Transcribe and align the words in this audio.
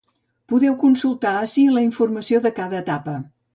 Podeu 0.53 0.77
consultar 0.83 1.35
ací 1.43 1.67
la 1.75 1.85
informació 1.89 2.43
de 2.49 2.55
cada 2.63 2.83
etapa. 2.83 3.19